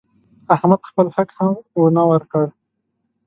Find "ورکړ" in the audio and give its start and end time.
2.11-2.45